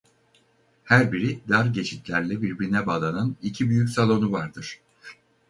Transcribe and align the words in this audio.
Her 0.83 1.11
biri 1.11 1.39
dar 1.49 1.65
geçitlerle 1.65 2.41
birbirine 2.41 2.85
bağlanan 2.87 3.35
iki 3.41 3.69
büyük 3.69 3.89
salonu 3.89 4.31
vardır. 4.31 4.79